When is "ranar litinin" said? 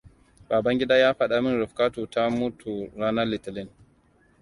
2.97-3.69